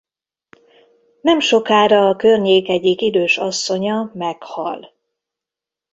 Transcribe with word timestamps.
Nemsokára 1.21 2.07
a 2.07 2.15
környék 2.15 2.69
egyik 2.69 3.01
idős 3.01 3.37
asszonya 3.37 4.11
meghal. 4.13 4.93